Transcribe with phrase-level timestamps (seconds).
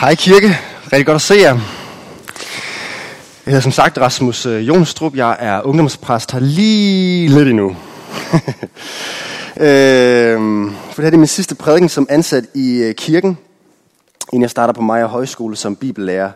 [0.00, 0.58] Hej kirke,
[0.92, 1.54] rigtig godt at se jer.
[1.54, 1.60] Jeg
[3.46, 7.66] hedder som sagt Rasmus øh, Jonstrup, jeg er ungdomspræst her lige lidt endnu.
[9.66, 13.38] øhm, for det her er min sidste prædiken som ansat i øh, kirken,
[14.32, 16.30] inden jeg starter på Maja Højskole som bibellærer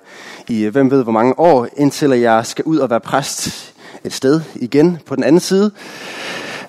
[0.49, 3.73] i øh, hvem ved hvor mange år, indtil jeg skal ud og være præst
[4.05, 5.71] et sted igen på den anden side.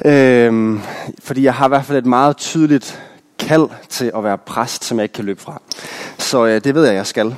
[0.06, 0.82] Øhm,
[1.24, 3.02] fordi jeg har i hvert fald et meget tydeligt
[3.40, 5.62] kald til at være præst, som jeg ikke kan løbe fra.
[6.18, 7.36] Så øh, det ved jeg, jeg skal.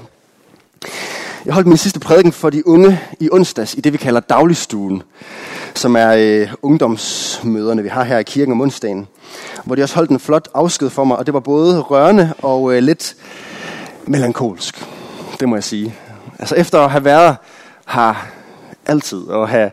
[1.45, 5.03] Jeg holdt min sidste prædiken for de unge i onsdags i det, vi kalder dagligstuen,
[5.73, 9.07] som er øh, ungdomsmøderne, vi har her i kirken om onsdagen,
[9.63, 12.73] hvor de også holdt en flot afsked for mig, og det var både rørende og
[12.73, 13.15] øh, lidt
[14.05, 14.85] melankolsk,
[15.39, 15.95] det må jeg sige.
[16.39, 17.35] Altså efter at have været
[17.87, 18.27] her
[18.85, 19.71] altid, og have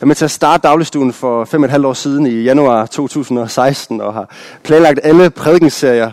[0.00, 2.86] været med til at starte dagligstuen for fem og et halvt år siden i januar
[2.86, 6.10] 2016, og har planlagt alle prædikenserier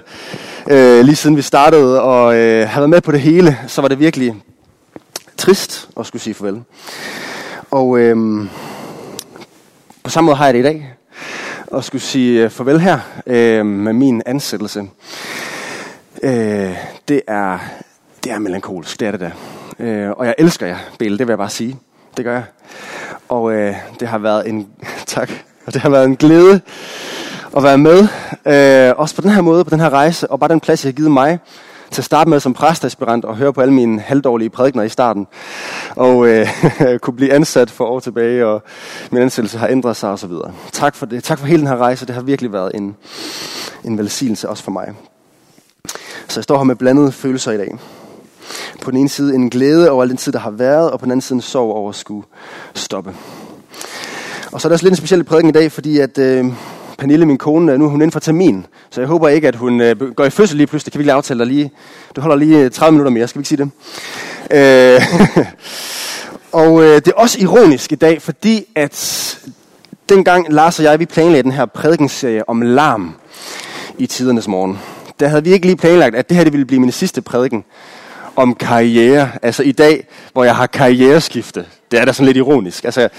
[0.69, 3.87] øh, lige siden vi startede, og øh, har været med på det hele, så var
[3.87, 4.35] det virkelig
[5.37, 6.63] trist at skulle sige farvel.
[7.71, 8.45] Og øh,
[10.03, 10.93] på samme måde har jeg det i dag,
[11.73, 14.83] at skulle sige øh, farvel her øh, med min ansættelse.
[16.23, 16.75] Øh,
[17.07, 17.59] det er
[18.23, 19.31] det er melankolsk, det er det der.
[19.79, 21.77] Øh, og jeg elsker jer, Belle, det vil jeg bare sige.
[22.17, 22.43] Det gør jeg.
[23.29, 24.67] Og øh, det har været en
[25.05, 25.29] tak.
[25.65, 26.61] Og det har været en glæde
[27.57, 28.07] at være med.
[28.45, 30.89] Øh, også på den her måde, på den her rejse, og bare den plads, jeg
[30.89, 31.39] har givet mig
[31.91, 35.27] til at starte med som præstaspirant og høre på alle mine halvdårlige prædikner i starten.
[35.95, 36.47] Og øh,
[37.01, 38.63] kunne blive ansat for år tilbage, og
[39.11, 40.31] min ansættelse har ændret sig osv.
[40.71, 41.23] Tak for det.
[41.23, 42.05] Tak for hele den her rejse.
[42.05, 42.95] Det har virkelig været en,
[43.83, 44.93] en velsignelse også for mig.
[46.27, 47.77] Så jeg står her med blandede følelser i dag.
[48.81, 51.05] På den ene side en glæde over al den tid, der har været, og på
[51.05, 52.27] den anden side en sorg over at skulle
[52.75, 53.15] stoppe.
[54.51, 56.45] Og så er der også lidt en speciel prædiken i dag, fordi at øh,
[56.97, 58.65] Pernille, min kone, nu er hun inden for termin.
[58.89, 60.91] Så jeg håber ikke, at hun øh, går i fødsel lige pludselig.
[60.91, 61.71] Kan vi lige aftale dig lige?
[62.15, 63.71] Du holder lige øh, 30 minutter mere, skal vi ikke sige det?
[64.51, 65.45] Øh,
[66.61, 69.37] og øh, det er også ironisk i dag, fordi at
[70.09, 73.15] dengang Lars og jeg, vi planlagde den her prædikenserie om larm
[73.97, 74.79] i tidernes morgen,
[75.19, 77.63] der havde vi ikke lige planlagt, at det her det ville blive min sidste prædiken
[78.35, 79.29] om karriere.
[79.41, 81.65] Altså i dag, hvor jeg har karriereskifte.
[81.91, 82.85] Det er da sådan lidt ironisk.
[82.85, 83.09] Altså,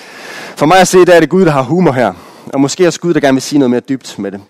[0.56, 2.12] for mig at se, der er det Gud, der har humor her.
[2.52, 4.40] Og måske også Gud, der gerne vil sige noget mere dybt med det.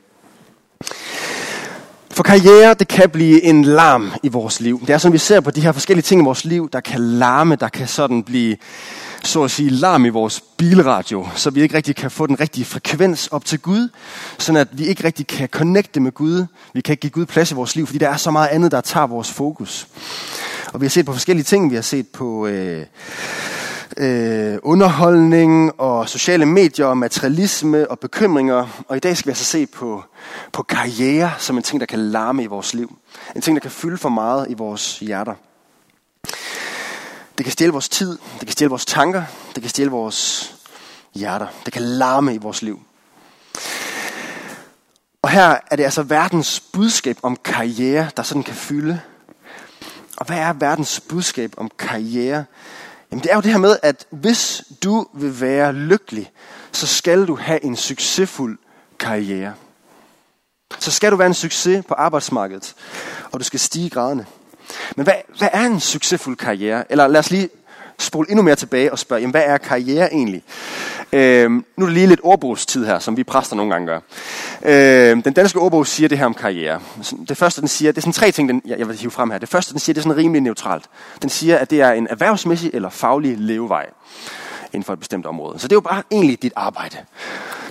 [2.10, 4.80] For karriere, det kan blive en larm i vores liv.
[4.86, 7.00] Det er sådan, vi ser på de her forskellige ting i vores liv, der kan
[7.00, 8.56] larme, der kan sådan blive,
[9.24, 12.64] så at sige, larm i vores bilradio, så vi ikke rigtig kan få den rigtige
[12.64, 13.88] frekvens op til Gud,
[14.38, 16.46] sådan at vi ikke rigtig kan connecte med Gud.
[16.74, 18.72] Vi kan ikke give Gud plads i vores liv, fordi der er så meget andet,
[18.72, 19.88] der tager vores fokus.
[20.72, 21.70] Og vi har set på forskellige ting.
[21.70, 22.86] Vi har set på øh,
[23.96, 28.84] øh, underholdning og sociale medier og materialisme og bekymringer.
[28.88, 30.04] Og i dag skal vi altså se på,
[30.52, 32.98] på karriere som en ting, der kan larme i vores liv.
[33.36, 35.34] En ting, der kan fylde for meget i vores hjerter.
[37.38, 40.54] Det kan stjæle vores tid, det kan stjæle vores tanker, det kan stjæle vores
[41.14, 41.46] hjerter.
[41.64, 42.82] Det kan larme i vores liv.
[45.22, 49.00] Og her er det altså verdens budskab om karriere, der sådan kan fylde.
[50.16, 52.44] Og hvad er verdens budskab om karriere?
[53.10, 56.32] Jamen det er jo det her med, at hvis du vil være lykkelig,
[56.72, 58.58] så skal du have en succesfuld
[58.98, 59.54] karriere.
[60.78, 62.74] Så skal du være en succes på arbejdsmarkedet,
[63.32, 64.26] og du skal stige graderne.
[64.96, 66.84] Men hvad, hvad er en succesfuld karriere?
[66.90, 67.48] Eller lad os lige
[67.98, 70.42] spole endnu mere tilbage og spørge, jamen, hvad er karriere egentlig?
[71.12, 74.00] Øhm, nu er det lige lidt ordbogstid her, som vi præster nogle gange gør.
[74.62, 76.80] Øhm, den danske ordbog siger det her om karriere.
[77.28, 79.38] Det første, den siger, det er sådan tre ting, den, jeg vil hive frem her.
[79.38, 80.84] Det første, den siger, det er sådan rimelig neutralt.
[81.22, 83.86] Den siger, at det er en erhvervsmæssig eller faglig levevej
[84.72, 85.58] inden for et bestemt område.
[85.58, 86.96] Så det er jo bare egentlig dit arbejde.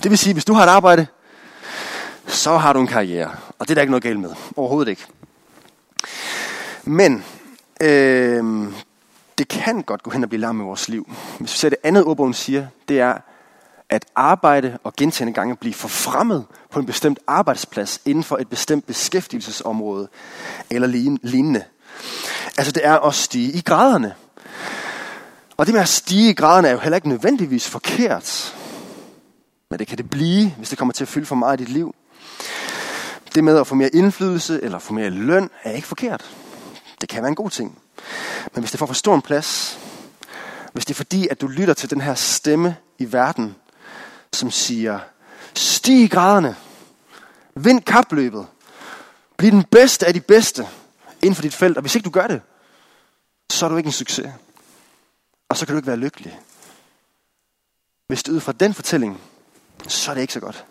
[0.02, 1.06] Det vil sige, hvis du har et arbejde,
[2.26, 3.30] så har du en karriere.
[3.58, 4.30] Og det er der ikke noget galt med.
[4.56, 5.06] Overhovedet ikke.
[6.84, 7.24] Men
[7.80, 8.72] øh,
[9.38, 11.12] det kan godt gå hen og blive larm i vores liv.
[11.38, 13.18] Hvis vi ser det andet, ordbogen siger, det er
[13.88, 18.86] at arbejde og gentagende gange blive forfremmet på en bestemt arbejdsplads inden for et bestemt
[18.86, 20.08] beskæftigelsesområde
[20.70, 20.88] eller
[21.22, 21.64] lignende.
[22.58, 24.14] Altså det er at stige i graderne.
[25.56, 28.56] Og det med at stige i graderne er jo heller ikke nødvendigvis forkert.
[29.70, 31.72] Men det kan det blive, hvis det kommer til at fylde for meget i dit
[31.72, 31.94] liv.
[33.34, 36.30] Det med at få mere indflydelse eller få mere løn er ikke forkert.
[37.02, 37.78] Det kan være en god ting.
[38.54, 39.78] Men hvis det får for stor en plads,
[40.72, 43.56] hvis det er fordi, at du lytter til den her stemme i verden,
[44.32, 45.00] som siger,
[45.54, 46.56] stig i graderne,
[47.54, 48.46] vind kapløbet,
[49.36, 50.68] bliv den bedste af de bedste
[51.22, 52.42] inden for dit felt, og hvis ikke du gør det,
[53.50, 54.30] så er du ikke en succes.
[55.48, 56.40] Og så kan du ikke være lykkelig.
[58.06, 59.20] Hvis du ud fra den fortælling,
[59.88, 60.64] så er det ikke så godt.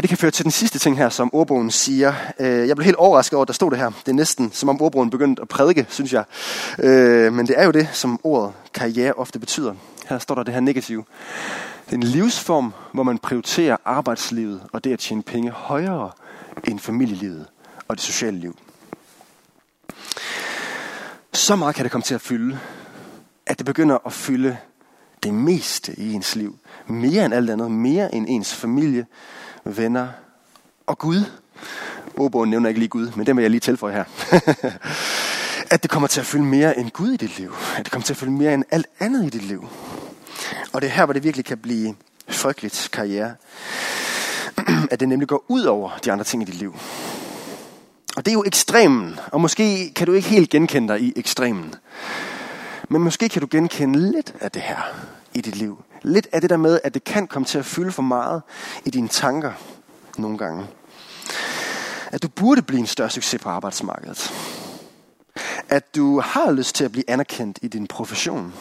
[0.00, 2.14] For det kan føre til den sidste ting her, som ordbogen siger.
[2.38, 3.90] Øh, jeg blev helt overrasket over, at der stod det her.
[3.90, 6.24] Det er næsten, som om ordbogen begyndte at prædike, synes jeg.
[6.78, 9.74] Øh, men det er jo det, som ordet karriere ofte betyder.
[10.08, 11.04] Her står der det her negative.
[11.86, 16.10] Det er en livsform, hvor man prioriterer arbejdslivet og det at tjene penge højere
[16.64, 17.46] end familielivet
[17.88, 18.58] og det sociale liv.
[21.32, 22.58] Så meget kan det komme til at fylde,
[23.46, 24.56] at det begynder at fylde
[25.22, 26.58] det meste i ens liv.
[26.86, 27.70] Mere end alt andet.
[27.70, 29.06] Mere end ens familie,
[29.64, 30.08] venner
[30.86, 31.24] og Gud.
[32.16, 34.04] Ordbogen nævner ikke lige Gud, men det vil jeg lige tilføje her.
[35.74, 37.54] at det kommer til at fylde mere end Gud i dit liv.
[37.76, 39.68] At det kommer til at fylde mere end alt andet i dit liv.
[40.72, 41.94] Og det er her, hvor det virkelig kan blive
[42.28, 43.34] frygteligt karriere.
[44.90, 46.74] At det nemlig går ud over de andre ting i dit liv.
[48.16, 51.74] Og det er jo ekstremen, og måske kan du ikke helt genkende dig i ekstremen.
[52.88, 54.78] Men måske kan du genkende lidt af det her
[55.34, 55.82] i dit liv.
[56.02, 58.42] Lidt af det der med, at det kan komme til at fylde for meget
[58.84, 59.52] i dine tanker
[60.18, 60.66] nogle gange.
[62.12, 64.32] At du burde blive en større succes på arbejdsmarkedet.
[65.68, 68.54] At du har lyst til at blive anerkendt i din profession.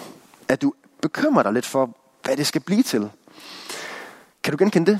[0.47, 3.09] At du bekymrer dig lidt for, hvad det skal blive til.
[4.44, 5.00] Kan du genkende det?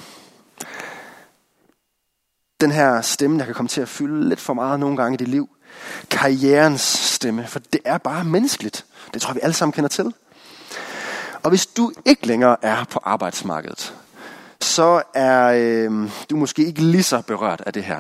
[2.62, 5.18] Den her stemme, der kan komme til at fylde lidt for meget nogle gange i
[5.18, 5.50] dit liv.
[6.10, 8.86] Karrierens stemme, for det er bare menneskeligt.
[9.14, 10.14] Det tror jeg, vi alle sammen kender til.
[11.44, 13.94] Og hvis du ikke længere er på arbejdsmarkedet,
[14.62, 18.00] så er øh, du måske ikke lige så berørt af det her.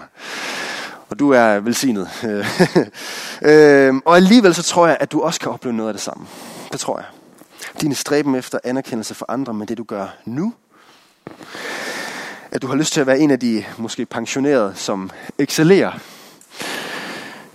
[1.10, 2.10] Og du er velsignet.
[3.42, 6.28] øh, og alligevel så tror jeg, at du også kan opleve noget af det samme.
[6.72, 7.06] Det tror jeg.
[7.82, 10.54] Dine stræben efter anerkendelse for andre med det, du gør nu.
[12.52, 15.92] At du har lyst til at være en af de måske pensionerede, som excellerer.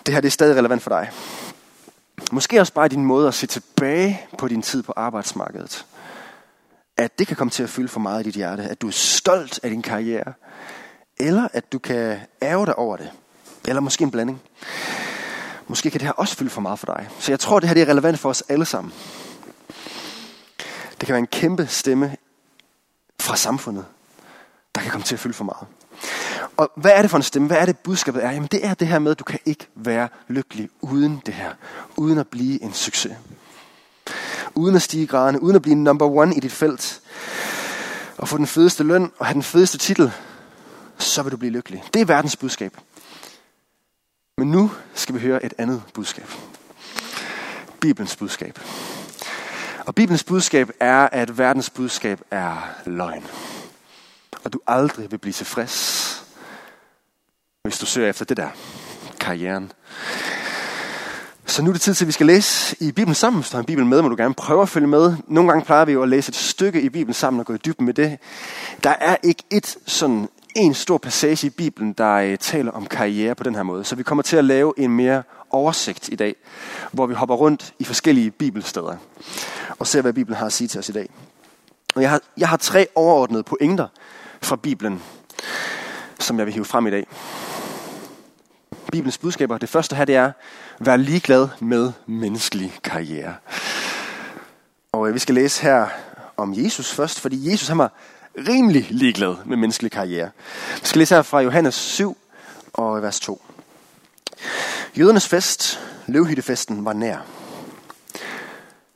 [0.07, 1.11] Det her det er stadig relevant for dig.
[2.33, 5.87] Måske også bare din måde at se tilbage på din tid på arbejdsmarkedet.
[6.97, 8.63] At det kan komme til at fylde for meget i dit hjerte.
[8.63, 10.33] At du er stolt af din karriere.
[11.17, 13.11] Eller at du kan ære dig over det.
[13.69, 14.43] Eller måske en blanding.
[15.67, 17.09] Måske kan det her også fylde for meget for dig.
[17.19, 18.93] Så jeg tror, det her det er relevant for os alle sammen.
[20.91, 22.17] Det kan være en kæmpe stemme
[23.21, 23.85] fra samfundet,
[24.75, 25.67] der kan komme til at fylde for meget.
[26.57, 27.49] Og hvad er det for en stemme?
[27.49, 28.31] Hvad er det budskabet er?
[28.31, 31.53] Jamen det er det her med, at du kan ikke være lykkelig uden det her.
[31.97, 33.17] Uden at blive en succes.
[34.55, 35.43] Uden at stige graderne.
[35.43, 37.01] Uden at blive number one i dit felt.
[38.19, 40.13] Og få den fedeste løn og have den fedeste titel.
[40.99, 41.85] Så vil du blive lykkelig.
[41.95, 42.77] Det er verdens budskab.
[44.39, 46.29] Men nu skal vi høre et andet budskab.
[47.81, 48.59] Bibelens budskab.
[49.87, 53.25] Og Bibelens budskab er, at verdens budskab er løgn.
[54.45, 56.24] Og du aldrig vil blive tilfreds,
[57.69, 58.49] hvis du søger efter det der,
[59.21, 59.73] karrieren.
[61.47, 63.41] Så nu er det tid til, at vi skal læse i Bibelen sammen.
[63.43, 65.17] Hvis du har en Bibel med, må du gerne prøve at følge med.
[65.27, 67.57] Nogle gange plejer vi jo at læse et stykke i Bibelen sammen og gå i
[67.57, 68.19] dybden med det.
[68.85, 73.35] Der er ikke et sådan en stor passage i Bibelen, der øh, taler om karriere
[73.35, 73.85] på den her måde.
[73.85, 76.35] Så vi kommer til at lave en mere oversigt i dag,
[76.93, 78.97] hvor vi hopper rundt i forskellige bibelsteder
[79.79, 81.09] og ser, hvad Bibelen har at sige til os i dag.
[81.95, 83.87] Og jeg har, jeg har tre overordnede pointer
[84.43, 85.03] fra Bibelen,
[86.19, 87.07] som jeg vil hive frem i dag.
[88.95, 89.59] Bibelens budskaber.
[89.59, 90.33] Det første her, det er,
[90.81, 93.35] vær ligeglad med menneskelig karriere.
[94.93, 95.87] Og øh, vi skal læse her
[96.37, 97.93] om Jesus først, fordi Jesus han var
[98.49, 100.31] rimelig ligeglad med menneskelig karriere.
[100.81, 102.17] Vi skal læse her fra Johannes 7
[102.73, 103.43] og vers 2.
[104.99, 107.19] Jødernes fest, løvhyttefesten, var nær.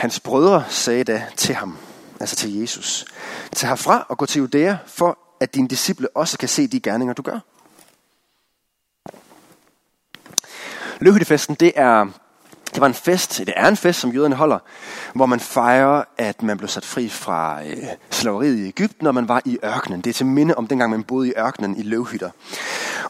[0.00, 1.76] Hans brødre sagde da til ham,
[2.21, 3.05] altså til Jesus,
[3.52, 7.14] tag herfra og gå til Judæa, for at dine disciple også kan se de gerninger,
[7.14, 7.40] du gør.
[11.00, 12.07] Løvhyttefesten, det er
[12.75, 14.59] det var en fest, det er en fest, som jøderne holder,
[15.14, 17.76] hvor man fejrer, at man blev sat fri fra øh,
[18.11, 20.00] slaveriet i Ægypten, når man var i ørkenen.
[20.00, 22.31] Det er til minde om dengang, man boede i ørkenen i løvhytter.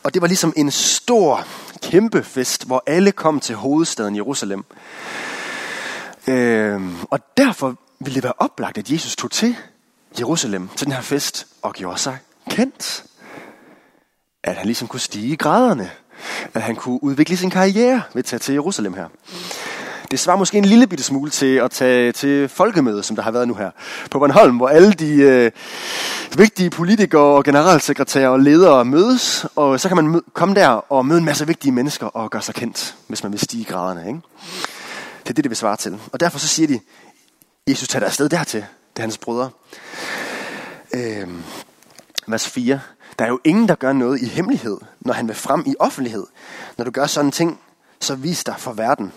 [0.03, 1.45] Og det var ligesom en stor,
[1.83, 4.65] kæmpe fest, hvor alle kom til hovedstaden Jerusalem.
[6.27, 9.57] Øh, og derfor ville det være oplagt, at Jesus tog til
[10.21, 12.19] Jerusalem, til den her fest, og gjorde sig
[12.51, 13.05] kendt.
[14.45, 15.91] At han ligesom kunne stige i graderne
[16.55, 19.07] at han kunne udvikle sin karriere ved at tage til Jerusalem her.
[20.11, 23.31] Det svarer måske en lille bitte smule til at tage til folkemødet, som der har
[23.31, 23.71] været nu her
[24.11, 25.51] på Bornholm, hvor alle de øh,
[26.37, 31.07] vigtige politikere og generalsekretærer og ledere mødes, og så kan man mø- komme der og
[31.07, 34.07] møde en masse vigtige mennesker og gøre sig kendt, hvis man vil stige graderne.
[34.09, 34.21] Ikke?
[35.23, 35.99] Det er det, det vil svare til.
[36.13, 36.81] Og derfor så siger de,
[37.69, 39.51] Jesus tager afsted dertil, det er hans brødre.
[40.95, 41.29] Øh,
[42.27, 42.81] vers 4.
[43.19, 46.27] Der er jo ingen, der gør noget i hemmelighed, når han vil frem i offentlighed.
[46.77, 47.61] Når du gør sådan ting,
[48.01, 49.13] så vis dig for verden.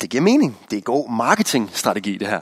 [0.00, 0.58] Det giver mening.
[0.70, 2.40] Det er god marketingstrategi, det her.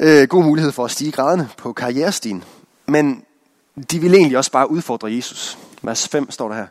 [0.00, 2.44] Øh, god mulighed for at stige graderne på karrierestien.
[2.86, 3.24] Men
[3.90, 5.58] de ville egentlig også bare udfordre Jesus.
[5.82, 6.66] Vers 5 står der her.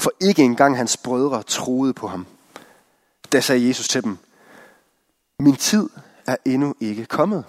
[0.00, 2.26] For ikke engang hans brødre troede på ham.
[3.32, 4.18] Da sagde Jesus til dem,
[5.38, 5.88] min tid
[6.26, 7.44] er endnu ikke kommet,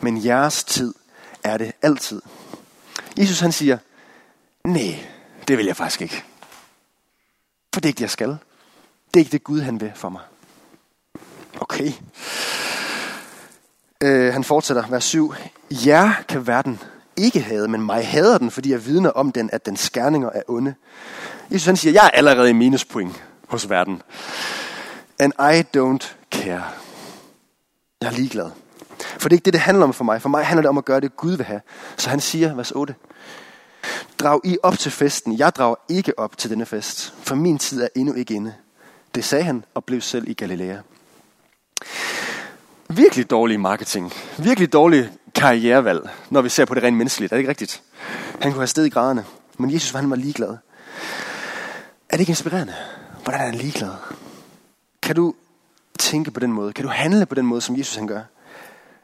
[0.00, 0.94] men jeres tid
[1.44, 2.22] er det altid.
[3.18, 3.78] Jesus han siger,
[4.72, 5.06] nej,
[5.48, 6.24] det vil jeg faktisk ikke.
[7.74, 8.28] For det er ikke det, jeg skal.
[8.28, 10.22] Det er ikke det Gud, han vil for mig.
[11.60, 11.92] Okay.
[14.00, 15.34] Øh, han fortsætter, vers 7.
[15.70, 16.80] Jeg kan verden
[17.16, 20.42] ikke hade, men mig hader den, fordi jeg vidner om den, at den skærninger er
[20.48, 20.74] onde.
[21.50, 24.02] Jesus han siger, jeg er allerede i minuspoint hos verden.
[25.18, 26.64] And I don't care.
[28.00, 28.50] Jeg er ligeglad.
[28.98, 30.22] For det er ikke det, det handler om for mig.
[30.22, 31.60] For mig handler det om at gøre det, Gud vil have.
[31.96, 32.94] Så han siger, vers 8.
[34.18, 35.38] Drag I op til festen.
[35.38, 38.54] Jeg drager ikke op til denne fest, for min tid er endnu ikke inde.
[39.14, 40.76] Det sagde han og blev selv i Galilea.
[42.88, 44.12] Virkelig dårlig marketing.
[44.38, 47.32] Virkelig dårlig karrierevalg, når vi ser på det rent menneskeligt.
[47.32, 47.82] Er det ikke rigtigt?
[48.40, 49.24] Han kunne have sted i graderne,
[49.58, 50.48] men Jesus han var ligeglad.
[50.48, 50.56] Er
[52.12, 52.74] det ikke inspirerende?
[53.22, 53.92] Hvordan er han ligeglad?
[55.02, 55.34] Kan du
[55.98, 56.72] tænke på den måde?
[56.72, 58.22] Kan du handle på den måde, som Jesus han gør?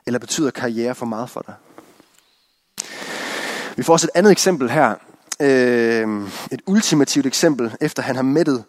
[0.06, 1.54] Eller betyder karriere for meget for dig?
[3.76, 4.94] Vi får også et andet eksempel her.
[5.40, 8.64] Øh, et ultimativt eksempel, efter han har mættet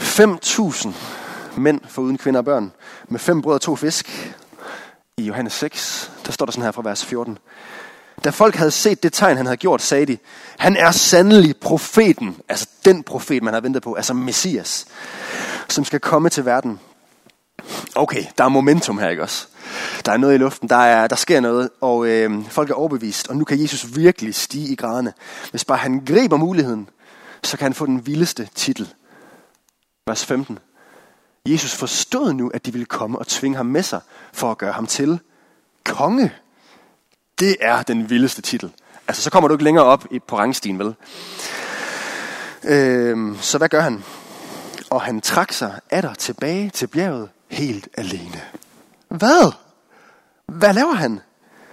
[0.00, 0.88] 5.000
[1.56, 2.72] mænd for uden kvinder og børn,
[3.08, 4.34] med fem brød og to fisk.
[5.16, 7.38] I Johannes 6, der står der sådan her fra vers 14.
[8.24, 10.18] Da folk havde set det tegn, han havde gjort, sagde de,
[10.58, 14.86] han er sandelig profeten, altså den profet, man har ventet på, altså Messias,
[15.68, 16.80] som skal komme til verden.
[17.94, 19.46] Okay, der er momentum her, ikke også?
[20.04, 23.28] Der er noget i luften, der, er, der sker noget, og øh, folk er overbevist,
[23.28, 25.12] og nu kan Jesus virkelig stige i graderne.
[25.50, 26.88] Hvis bare han griber muligheden,
[27.42, 28.94] så kan han få den vildeste titel.
[30.06, 30.58] Vers 15.
[31.46, 34.00] Jesus forstod nu, at de ville komme og tvinge ham med sig,
[34.32, 35.20] for at gøre ham til
[35.84, 36.32] konge.
[37.38, 38.72] Det er den vildeste titel.
[39.08, 40.94] Altså, så kommer du ikke længere op på rangstigen, vel?
[42.64, 44.04] Øh, så hvad gør han?
[44.90, 48.40] Og han trak sig atter tilbage til bjerget helt alene.
[49.08, 49.52] Hvad?
[50.46, 51.20] Hvad laver han?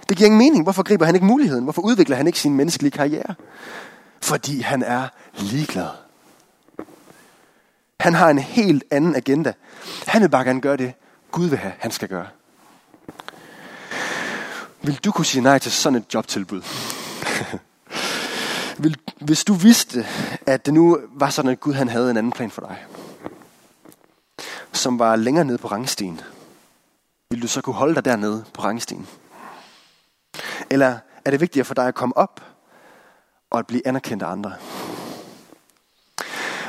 [0.08, 0.62] Det giver ingen mening.
[0.62, 1.64] Hvorfor griber han ikke muligheden?
[1.64, 3.34] Hvorfor udvikler han ikke sin menneskelige karriere?
[4.22, 5.88] Fordi han er ligeglad.
[8.00, 9.52] Han har en helt anden agenda.
[10.06, 10.92] Han vil bare gerne gøre det,
[11.30, 12.26] Gud vil have, han skal gøre.
[14.82, 16.62] Vil du kunne sige nej til sådan et jobtilbud?
[19.26, 20.06] Hvis du vidste,
[20.46, 22.76] at det nu var sådan, at Gud han havde en anden plan for dig,
[24.72, 26.20] som var længere nede på rangstigen,
[27.30, 29.06] vil du så kunne holde dig dernede på rangstigen?
[30.70, 32.42] Eller er det vigtigere for dig at komme op
[33.50, 34.52] og at blive anerkendt af andre?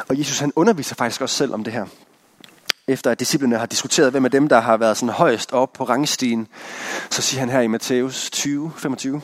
[0.08, 1.86] Og Jesus han underviser faktisk også selv om det her.
[2.88, 5.84] Efter at disciplene har diskuteret, hvem af dem, der har været sådan højst op på
[5.84, 6.48] rangstigen,
[7.10, 9.22] så siger han her i Matthæus 20, 25.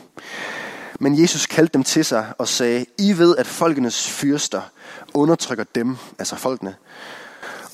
[1.00, 4.60] Men Jesus kaldte dem til sig og sagde, I ved, at folkenes fyrster
[5.14, 6.74] undertrykker dem, altså folkene,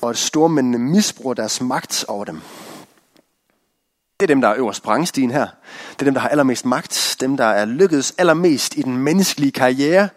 [0.05, 2.41] og at stormændene misbruger deres magt over dem.
[4.19, 5.47] Det er dem, der er øverst på rangstigen her.
[5.91, 7.17] Det er dem, der har allermest magt.
[7.19, 10.09] Dem, der er lykkedes allermest i den menneskelige karriere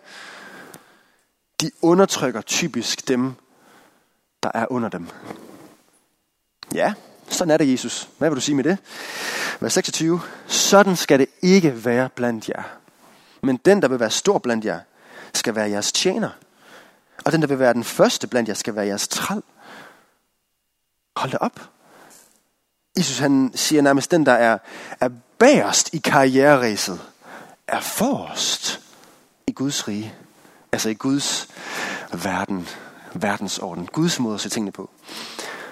[1.61, 3.35] de undertrykker typisk dem,
[4.42, 5.09] der er under dem.
[6.75, 6.95] Ja,
[7.28, 8.09] sådan er det, Jesus.
[8.18, 8.78] Hvad vil du sige med det?
[9.61, 10.21] Vers 26.
[10.47, 12.62] Sådan skal det ikke være blandt jer.
[13.42, 14.80] Men den, der vil være stor blandt jer,
[15.35, 16.30] skal være jeres tjener.
[17.25, 19.42] Og den, der vil være den første blandt jer, skal være jeres træl.
[21.18, 21.70] Hold da op.
[22.98, 24.58] Jesus han siger nærmest, den, der er,
[25.00, 25.08] er
[25.38, 27.00] bagerst i karriereræset,
[27.66, 28.80] er forrest
[29.46, 30.14] i Guds rige.
[30.72, 31.48] Altså i Guds
[32.12, 32.68] verden,
[33.14, 34.90] verdensorden, Guds måde at se tingene på.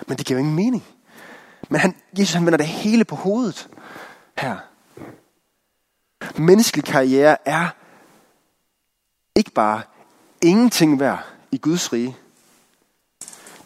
[0.07, 0.85] Men det giver jo ingen mening.
[1.69, 3.69] Men han, Jesus han vender det hele på hovedet
[4.38, 4.57] her.
[6.37, 7.69] Menneskelig karriere er
[9.37, 9.83] ikke bare
[10.43, 12.17] ingenting værd i Guds rige.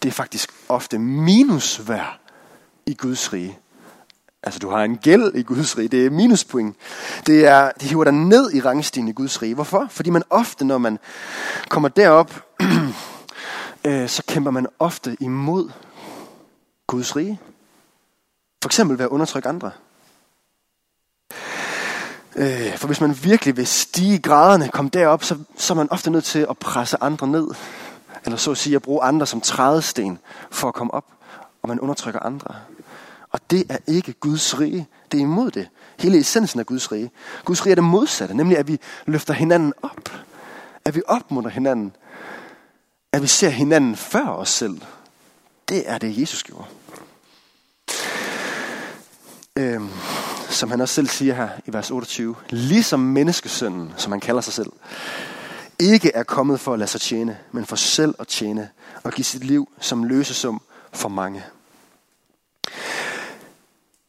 [0.03, 2.21] Det er faktisk ofte minusvær
[2.87, 3.59] i Guds rige.
[4.43, 5.89] Altså, du har en gæld i Guds rige.
[5.89, 6.77] Det er minuspoint.
[7.27, 9.55] Det er, de hiver dig ned i rangstigen i Guds rige.
[9.55, 9.87] Hvorfor?
[9.91, 10.99] Fordi man ofte, når man
[11.69, 12.45] kommer derop,
[13.87, 15.71] øh, så kæmper man ofte imod
[16.87, 17.41] Guds rige.
[18.63, 19.71] For eksempel ved at undertrykke andre.
[22.37, 26.11] Øh, for hvis man virkelig vil stige graderne, komme derop, så, så er man ofte
[26.11, 27.49] nødt til at presse andre ned.
[28.25, 30.19] Eller så at sige at bruge andre som trædesten
[30.51, 31.05] for at komme op.
[31.63, 32.55] Og man undertrykker andre.
[33.31, 34.89] Og det er ikke Guds rige.
[35.13, 35.69] Det er imod det.
[35.99, 37.11] Hele essensen af Guds rige.
[37.45, 40.11] Guds rige er det modsatte, nemlig at vi løfter hinanden op.
[40.85, 41.97] At vi opmunder hinanden.
[43.13, 44.81] At vi ser hinanden før os selv.
[45.69, 46.65] Det er det, Jesus gjorde.
[49.57, 49.91] Øhm,
[50.49, 54.53] som han også selv siger her i vers 28, ligesom menneskesønnen, som han kalder sig
[54.53, 54.73] selv,
[55.81, 58.71] ikke er kommet for at lade sig tjene, men for selv at tjene
[59.03, 61.45] og give sit liv som løsesum for mange.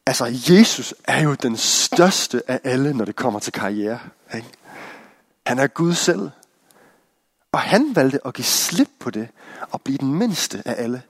[0.06, 4.00] Altså, Jesus er jo den største af alle, når det kommer til karriere.
[4.36, 4.48] Ikke?
[5.48, 6.30] Han er Gud selv.
[7.52, 9.28] Og han valgte at give slip på det
[9.72, 11.02] og blive den mindste af alle.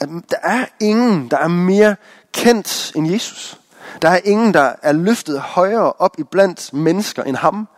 [0.00, 1.96] Der er ingen, der er mere
[2.32, 3.60] kendt end Jesus.
[4.02, 7.68] Der er ingen, der er løftet højere op i blandt mennesker end ham.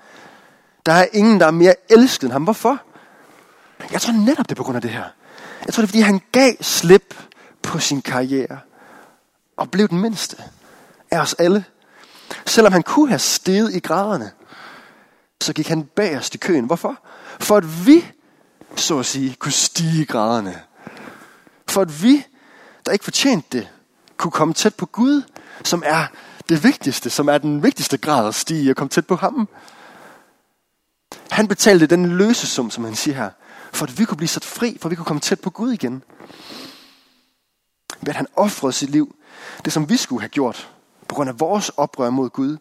[0.86, 2.44] Der er ingen, der er mere elsket end ham.
[2.44, 2.82] Hvorfor?
[3.92, 5.04] Jeg tror netop det er på grund af det her.
[5.66, 7.14] Jeg tror det er, fordi han gav slip
[7.62, 8.58] på sin karriere.
[9.56, 10.36] Og blev den mindste
[11.10, 11.64] af os alle.
[12.46, 14.30] Selvom han kunne have steget i graderne,
[15.40, 16.64] så gik han bagerst i køen.
[16.64, 16.96] Hvorfor?
[17.40, 18.06] For at vi,
[18.76, 20.60] så at sige, kunne stige i graderne.
[21.68, 22.26] For at vi,
[22.86, 23.68] der ikke fortjente det,
[24.16, 25.22] kunne komme tæt på Gud,
[25.64, 26.06] som er
[26.48, 29.48] det vigtigste, som er den vigtigste grad at stige og komme tæt på ham.
[31.40, 33.30] Han betalte den løsesum, som han siger her,
[33.72, 35.72] for at vi kunne blive sat fri, for at vi kunne komme tæt på Gud
[35.72, 36.02] igen.
[38.00, 39.14] Ved at han offrede sit liv,
[39.64, 40.70] det som vi skulle have gjort,
[41.08, 42.56] på grund af vores oprør mod Gud,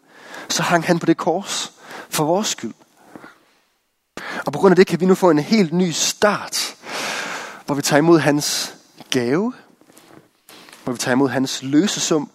[0.48, 1.72] så hang han på det kors
[2.10, 2.74] for vores skyld.
[4.46, 6.76] Og på grund af det kan vi nu få en helt ny start,
[7.66, 8.74] hvor vi tager imod hans
[9.10, 9.52] gave,
[10.84, 12.30] hvor vi tager imod hans løsesum,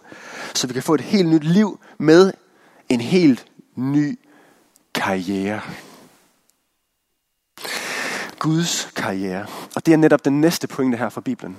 [0.55, 2.33] så vi kan få et helt nyt liv med
[2.89, 4.19] en helt ny
[4.93, 5.61] karriere.
[8.45, 9.45] Guds karriere.
[9.75, 11.57] Og det er netop den næste pointe her fra Bibelen.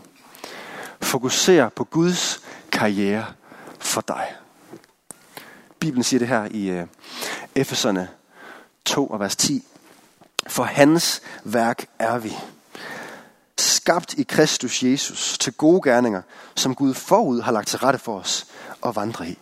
[1.00, 2.40] Fokuser på Guds
[2.72, 3.26] karriere
[3.78, 4.34] for dig.
[5.80, 6.88] Bibelen siger det her i uh,
[7.54, 8.08] Efeserne
[8.84, 9.64] 2 og vers 10.
[10.46, 12.32] For hans værk er vi.
[13.58, 16.22] Skabt i Kristus Jesus til gode gerninger,
[16.54, 18.46] som Gud forud har lagt til rette for os
[18.86, 19.38] at vandre i.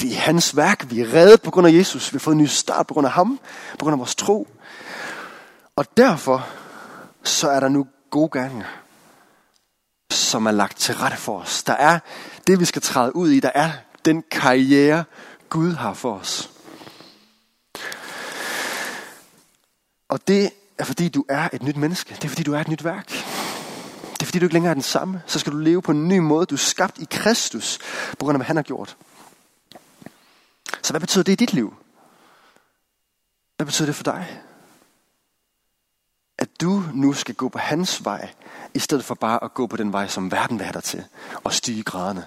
[0.00, 0.90] Vi er hans værk.
[0.90, 2.12] Vi er reddet på grund af Jesus.
[2.12, 3.40] Vi har fået en ny start på grund af ham.
[3.78, 4.48] På grund af vores tro.
[5.80, 6.48] Og derfor
[7.22, 8.64] så er der nu gode gange,
[10.10, 11.62] som er lagt til rette for os.
[11.62, 11.98] Der er
[12.46, 13.40] det, vi skal træde ud i.
[13.40, 13.72] Der er
[14.04, 15.04] den karriere,
[15.48, 16.50] Gud har for os.
[20.08, 22.14] Og det er fordi du er et nyt menneske.
[22.14, 23.08] Det er fordi du er et nyt værk.
[24.12, 25.22] Det er fordi du ikke længere er den samme.
[25.26, 26.46] Så skal du leve på en ny måde.
[26.46, 27.78] Du er skabt i Kristus
[28.10, 28.96] på grund af, hvad han har gjort.
[30.82, 31.74] Så hvad betyder det i dit liv?
[33.56, 34.42] Hvad betyder det for dig?
[36.60, 38.28] Du nu skal gå på hans vej,
[38.74, 41.04] i stedet for bare at gå på den vej, som verden vil have dig til,
[41.44, 42.24] og stige graderne.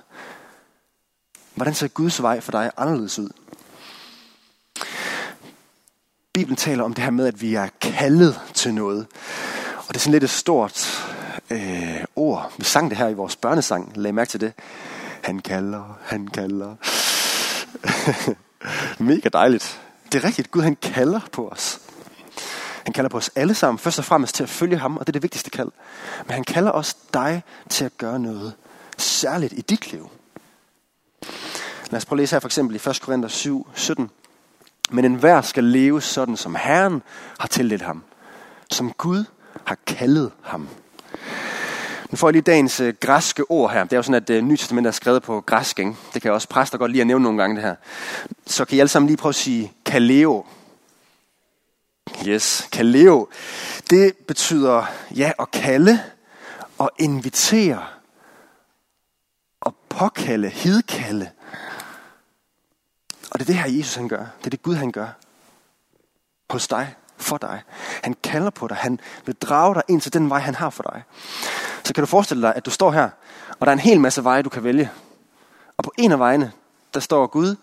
[1.56, 3.30] Hvordan ser Guds vej for dig anderledes ud?
[6.34, 9.08] Bibelen taler om det her med, at vi er kaldet til noget.
[9.78, 11.06] Og det er sådan lidt et stort
[11.50, 12.54] øh, ord.
[12.58, 13.92] Vi sang det her i vores børnesang.
[13.96, 14.54] Lag mærke til det.
[15.22, 16.76] Han kalder, han kalder.
[19.04, 19.82] Mega dejligt.
[20.12, 20.52] Det er rigtigt.
[20.52, 21.83] Gud han kalder på os.
[22.84, 25.10] Han kalder på os alle sammen, først og fremmest til at følge ham, og det
[25.10, 25.72] er det vigtigste kald.
[26.26, 28.54] Men han kalder også dig til at gøre noget
[28.98, 30.10] særligt i dit liv.
[31.90, 33.02] Lad os prøve at læse her for eksempel i 1.
[33.02, 34.10] Korinther 7, 17.
[34.92, 37.02] Men enhver skal leve sådan, som Herren
[37.40, 38.04] har tildelt ham.
[38.72, 39.26] Som Gud
[39.66, 40.68] har kaldet ham.
[42.12, 43.84] Nu får jeg lige dagens øh, græske ord her.
[43.84, 45.80] Det er jo sådan, at øh, Nyt testament er skrevet på græsk.
[45.80, 45.96] Ikke?
[46.14, 47.76] Det kan jeg også præster godt lige at nævne nogle gange det her.
[48.48, 50.46] Så kan I alle sammen lige prøve at sige kaleo.
[52.28, 53.28] Yes, kaleo.
[53.90, 54.86] Det betyder
[55.16, 56.00] ja at kalde
[56.78, 57.86] og invitere
[59.62, 61.30] og påkalde, hidkalde.
[63.32, 64.26] Og det er det her, Jesus han gør.
[64.40, 65.08] Det er det Gud han gør.
[66.50, 67.62] Hos dig, for dig.
[68.04, 68.78] Han kalder på dig.
[68.78, 71.04] Han vil drage dig ind til den vej, han har for dig.
[71.84, 73.10] Så kan du forestille dig, at du står her,
[73.60, 74.92] og der er en hel masse veje, du kan vælge.
[75.78, 76.52] Og på en af vejene,
[76.94, 77.56] der står Gud,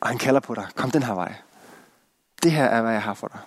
[0.00, 0.66] og han kalder på dig.
[0.74, 1.34] Kom den her vej.
[2.42, 3.38] Det her er, hvad jeg har for dig.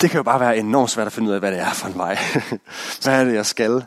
[0.00, 1.88] Det kan jo bare være enormt svært at finde ud af, hvad det er for
[1.88, 2.18] en vej.
[3.02, 3.84] hvad er det, jeg skal?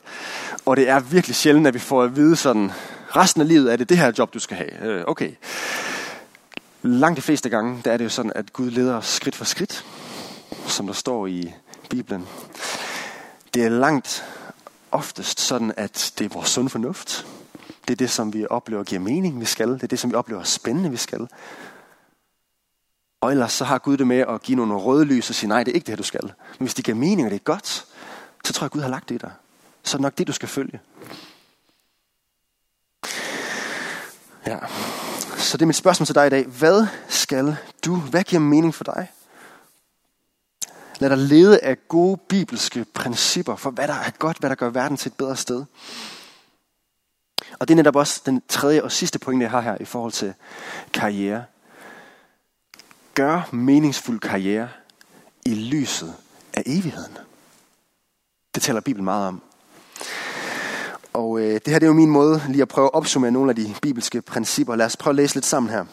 [0.66, 2.72] Og det er virkelig sjældent, at vi får at vide sådan,
[3.16, 4.84] resten af livet er det det her job, du skal have.
[4.84, 5.32] Øh, okay.
[6.82, 9.46] Langt de fleste gange, der er det jo sådan, at Gud leder os skridt for
[9.46, 9.86] skridt,
[10.68, 11.54] som der står i
[11.90, 12.28] Bibelen.
[13.54, 14.26] Det er langt
[14.92, 17.26] oftest sådan, at det er vores sund fornuft.
[17.88, 19.68] Det er det, som vi oplever giver mening, vi skal.
[19.68, 21.28] Det er det, som vi oplever spændende, vi skal.
[23.22, 25.64] Og ellers så har Gud det med at give nogle røde lys og sige, nej,
[25.64, 26.24] det er ikke det her, du skal.
[26.24, 27.86] Men hvis det giver mening, og det er godt,
[28.46, 29.32] så tror jeg, Gud har lagt det i dig.
[29.84, 30.80] Så er det nok det, du skal følge.
[34.48, 34.58] Ja.
[35.38, 36.46] Så det er mit spørgsmål til dig i dag.
[36.46, 37.96] Hvad skal du?
[37.96, 39.12] Hvad giver mening for dig?
[41.00, 44.70] Lad dig lede af gode bibelske principper for, hvad der er godt, hvad der gør
[44.70, 45.66] verden til et bedre sted.
[47.60, 50.12] Og det er netop også den tredje og sidste pointe, jeg har her i forhold
[50.12, 50.34] til
[50.94, 51.44] karriere.
[53.14, 54.70] Gør meningsfuld karriere
[55.46, 56.14] i lyset
[56.54, 57.18] af evigheden.
[58.56, 59.42] Det taler Bibelen meget om.
[61.14, 63.50] Og øh, det her det er jo min måde lige at prøve at opsummere nogle
[63.50, 64.76] af de bibelske principper.
[64.76, 65.86] Lad os prøve at læse lidt sammen her.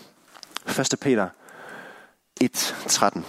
[0.80, 0.94] 1.
[1.00, 1.28] Peter
[2.44, 3.20] 1.13.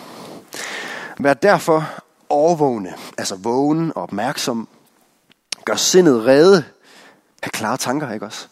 [1.19, 1.85] Vær derfor
[2.29, 4.67] overvågne, altså vågen og opmærksom.
[5.65, 6.63] Gør sindet rede.
[7.43, 8.47] Have klare tanker, ikke også?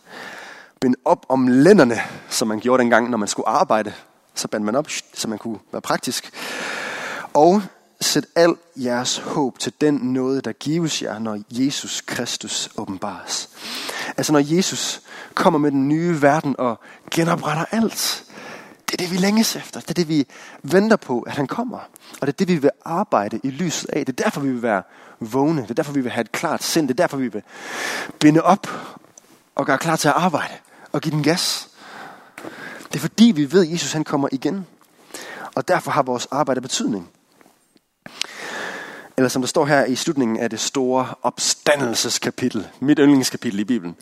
[0.82, 1.98] Bind op om lænderne,
[2.30, 3.94] som man gjorde dengang, når man skulle arbejde.
[4.38, 6.32] Så bandt man op, så man kunne være praktisk.
[7.34, 7.62] Og
[8.02, 13.50] sæt al jeres håb til den noget, der gives jer, når Jesus Kristus åbenbares.
[14.18, 15.02] Altså når Jesus
[15.34, 16.80] kommer med den nye verden og
[17.12, 18.24] genopretter alt.
[18.86, 19.80] Det er det, vi længes efter.
[19.80, 20.28] Det er det, vi
[20.64, 21.80] venter på, at han kommer.
[22.22, 24.06] Og det er det, vi vil arbejde i lyset af.
[24.06, 24.84] Det er derfor, vi vil være
[25.20, 25.62] vågne.
[25.62, 26.88] Det er derfor, vi vil have et klart sind.
[26.88, 27.44] Det er derfor, vi vil
[28.20, 28.68] binde op
[29.56, 30.54] og gøre klar til at arbejde
[30.92, 31.67] og give den gas.
[32.88, 34.66] Det er fordi, vi ved, at Jesus han kommer igen.
[35.56, 37.10] Og derfor har vores arbejde betydning.
[39.18, 42.68] Eller som der står her i slutningen af det store opstandelseskapitel.
[42.80, 43.96] Mit yndlingskapitel i Bibelen.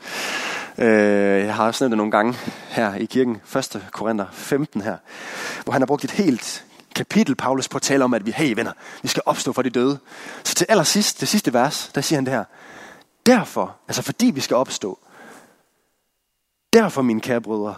[0.78, 2.38] Øh, jeg har også nævnt det nogle gange
[2.70, 3.42] her i kirken.
[3.56, 3.88] 1.
[3.92, 4.98] Korinther 15 her.
[5.64, 8.56] Hvor han har brugt et helt kapitel, Paulus, på at tale om, at vi, hey
[8.56, 8.72] venner,
[9.02, 10.00] vi skal opstå for de døde.
[10.44, 12.44] Så til allersidst, det sidste vers, der siger han det her.
[13.26, 15.00] Derfor, altså fordi vi skal opstå,
[16.74, 17.76] derfor, mine kære brødre,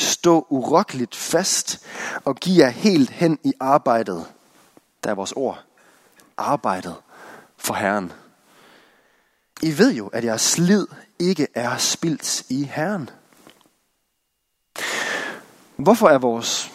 [0.00, 1.86] stå urokkeligt fast
[2.24, 4.26] og giv jer helt hen i arbejdet.
[5.04, 5.64] Der er vores ord
[6.36, 6.94] arbejdet
[7.56, 8.12] for Herren.
[9.62, 10.86] I ved jo, at jeres slid
[11.18, 13.10] ikke er spildt i Herren.
[15.76, 16.72] Hvorfor er vores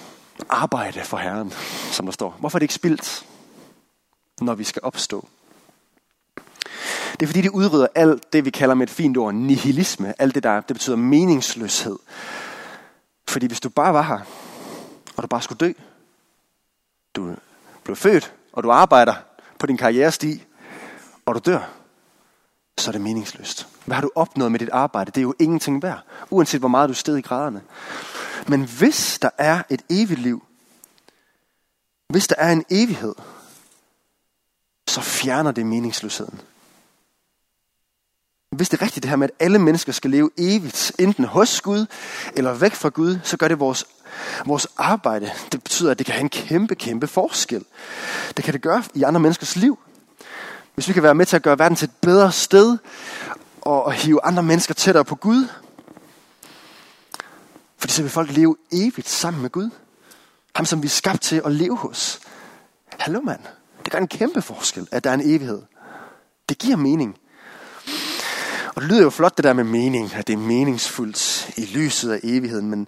[0.50, 1.52] arbejde for Herren,
[1.92, 3.26] som der står, hvorfor er det ikke spildt,
[4.42, 5.28] når vi skal opstå?
[7.20, 10.22] Det er fordi, det udrydder alt det, vi kalder med et fint ord, nihilisme.
[10.22, 11.98] Alt det, der det betyder meningsløshed.
[13.28, 14.20] Fordi hvis du bare var her,
[15.18, 15.72] og du bare skulle dø,
[17.16, 17.36] du
[17.84, 19.16] blev født, og du arbejder,
[19.60, 20.46] på din karrieresti,
[21.26, 21.72] og du dør,
[22.78, 23.68] så er det meningsløst.
[23.86, 25.12] Hvad har du opnået med dit arbejde?
[25.12, 27.62] Det er jo ingenting værd, uanset hvor meget du sted i graderne.
[28.48, 30.46] Men hvis der er et evigt liv,
[32.08, 33.16] hvis der er en evighed,
[34.88, 36.42] så fjerner det meningsløsheden.
[38.56, 41.62] Hvis det er rigtigt det her med, at alle mennesker skal leve evigt, enten hos
[41.62, 41.86] Gud
[42.36, 43.86] eller væk fra Gud, så gør det vores,
[44.46, 45.32] vores arbejde.
[45.52, 47.64] Det betyder, at det kan have en kæmpe, kæmpe forskel.
[48.38, 49.80] Det kan det gøre i andre menneskers liv.
[50.76, 52.78] Hvis vi kan være med til at gøre verden til et bedre sted,
[53.66, 55.48] og hive andre mennesker tættere på Gud.
[57.78, 59.70] Fordi så vil folk leve evigt sammen med Gud.
[60.56, 62.20] Ham, som vi er skabt til at leve hos.
[63.00, 63.40] Hallo mand,
[63.84, 65.62] det gør en kæmpe forskel, at der er en evighed.
[66.50, 67.18] Det giver mening.
[68.76, 72.12] Og det lyder jo flot det der med mening, at det er meningsfuldt i lyset
[72.12, 72.88] af evigheden, men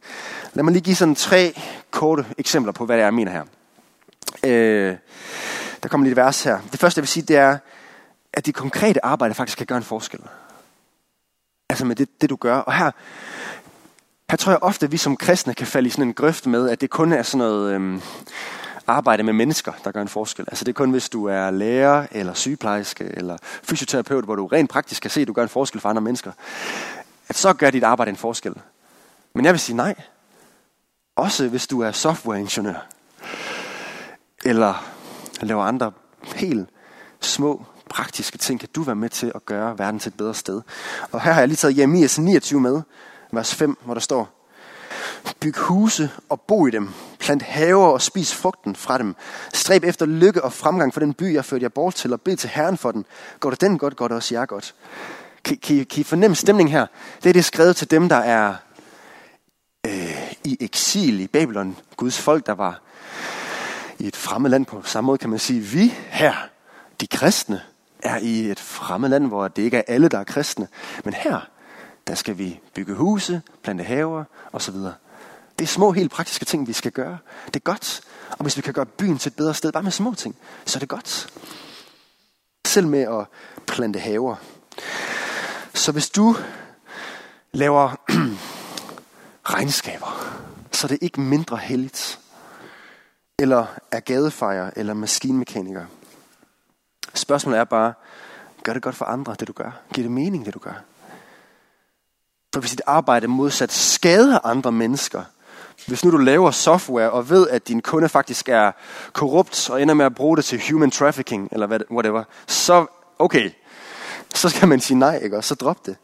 [0.54, 3.44] lad mig lige give sådan tre korte eksempler på, hvad det er, jeg mener her.
[4.44, 4.96] Øh,
[5.84, 6.60] der kommer lidt vers her.
[6.72, 7.58] Det første, jeg vil sige, det er,
[8.34, 10.20] at det konkrete arbejde faktisk kan gøre en forskel.
[11.70, 12.58] Altså med det, det du gør.
[12.58, 12.92] Og her,
[14.30, 16.70] her tror jeg ofte, at vi som kristne kan falde i sådan en grøft med,
[16.70, 17.74] at det kun er sådan noget...
[17.74, 18.02] Øh,
[18.88, 20.46] arbejde med mennesker, der gør en forskel.
[20.48, 24.70] Altså det er kun, hvis du er lærer, eller sygeplejerske, eller fysioterapeut, hvor du rent
[24.70, 26.32] praktisk kan se, at du gør en forskel for andre mennesker,
[27.30, 28.54] at så gør dit arbejde en forskel.
[29.34, 29.96] Men jeg vil sige nej.
[31.16, 32.88] Også hvis du er softwareingeniør,
[34.46, 34.86] eller
[35.42, 35.92] laver andre
[36.36, 36.70] helt
[37.22, 40.62] små praktiske ting, kan du være med til at gøre verden til et bedre sted.
[41.12, 42.82] Og her har jeg lige taget Jeremias 29 med,
[43.32, 44.37] vers 5, hvor der står,
[45.40, 46.90] Byg huse og bo i dem.
[47.20, 49.16] Plant haver og spis frugten fra dem.
[49.54, 52.38] Stræb efter lykke og fremgang for den by, jeg førte jer bort til, og bed
[52.38, 53.06] til Herren for den.
[53.40, 54.76] Går det den godt, går det også jer godt.
[55.44, 56.86] Kan, kan, kan I fornemme stemningen her?
[57.24, 58.56] Det er det skrevet til dem, der er
[59.88, 61.78] øh, i eksil i Babylon.
[61.98, 62.82] Guds folk, der var
[64.00, 65.60] i et fremmed land på samme måde, kan man sige.
[65.60, 66.34] Vi her,
[67.02, 67.62] de kristne,
[68.04, 70.68] er i et fremmed land, hvor det ikke er alle, der er kristne.
[71.04, 71.48] Men her,
[72.08, 74.76] der skal vi bygge huse, plante haver osv.
[75.60, 77.18] Det er små, helt praktiske ting, vi skal gøre.
[77.46, 78.02] Det er godt.
[78.32, 80.78] Og hvis vi kan gøre byen til et bedre sted, bare med små ting, så
[80.78, 81.30] er det godt.
[82.68, 83.26] Selv med at
[83.68, 84.36] plante haver.
[85.74, 86.36] Så hvis du
[87.52, 87.96] laver
[89.54, 90.38] regnskaber,
[90.72, 92.20] så er det ikke mindre heldigt.
[93.40, 95.86] Eller er gadefejer eller maskinmekaniker.
[97.14, 97.94] Spørgsmålet er bare,
[98.64, 99.72] gør det godt for andre, det du gør?
[99.94, 100.84] Giver det mening, det du gør?
[102.58, 105.24] For hvis dit arbejde modsat skader andre mennesker,
[105.88, 108.72] hvis nu du laver software og ved, at din kunde faktisk er
[109.14, 112.86] korrupt og ender med at bruge det til human trafficking eller whatever, så
[113.20, 113.52] okay,
[114.36, 115.38] så skal man sige nej, ikke?
[115.38, 115.98] Og så drop det.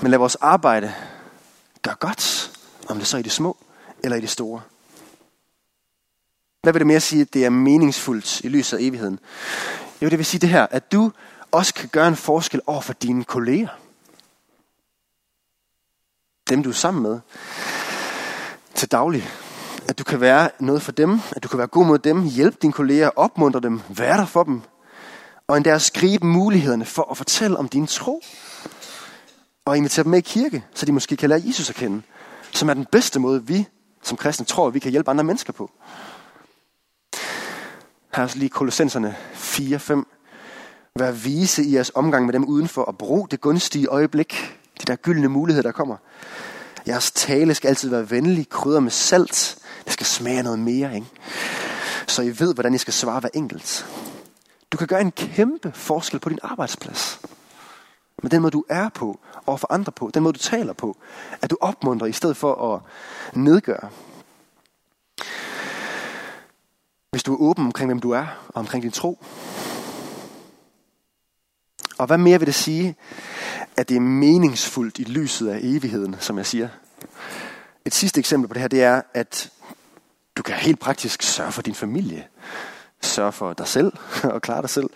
[0.00, 0.92] Men lad vores arbejde
[1.82, 2.50] gøre godt,
[2.88, 3.56] om det så er i det små
[4.04, 4.60] eller i det store.
[6.62, 9.18] Hvad vil det mere sige, at det er meningsfuldt i lyset af evigheden?
[10.02, 11.12] Jo, det vil sige det her, at du
[11.50, 13.68] også kan gøre en forskel over for dine kolleger.
[16.52, 17.20] Dem, du er sammen med
[18.74, 19.28] til daglig.
[19.88, 22.56] At du kan være noget for dem, at du kan være god mod dem, hjælpe
[22.62, 24.62] dine kolleger, opmuntre dem, være der for dem,
[25.48, 28.22] og endda at skrive mulighederne for at fortælle om din tro.
[29.64, 32.02] Og invitere dem med i kirke, så de måske kan lære Jesus at kende,
[32.50, 33.68] som er den bedste måde, vi
[34.02, 35.70] som kristne tror, at vi kan hjælpe andre mennesker på.
[38.14, 40.04] Her er også lige Kolossenserne 4-5.
[40.98, 44.96] Vær vise i jeres omgang med dem udenfor, og brug det gunstige øjeblik, de der
[44.96, 45.96] gyldne muligheder, der kommer.
[46.86, 49.58] Jeres tale skal altid være venlig, krydder med salt.
[49.84, 51.06] Det skal smage noget mere, ikke?
[52.06, 53.86] Så I ved, hvordan I skal svare hver enkelt.
[54.72, 57.20] Du kan gøre en kæmpe forskel på din arbejdsplads.
[58.22, 60.96] Med den måde, du er på, og for andre på, den måde, du taler på,
[61.42, 62.80] at du opmuntrer i stedet for at
[63.38, 63.88] nedgøre.
[67.10, 69.24] Hvis du er åben omkring, hvem du er, og omkring din tro.
[71.98, 72.96] Og hvad mere vil det sige,
[73.76, 76.68] at det er meningsfuldt i lyset af evigheden, som jeg siger?
[77.84, 79.50] Et sidste eksempel på det her, det er, at
[80.36, 82.26] du kan helt praktisk sørge for din familie.
[83.02, 83.92] Sørge for dig selv
[84.34, 84.90] og klare dig selv.